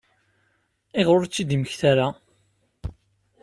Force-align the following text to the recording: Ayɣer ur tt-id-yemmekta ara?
Ayɣer 0.97 1.15
ur 1.17 1.25
tt-id-yemmekta 1.27 1.85
ara? 1.91 2.07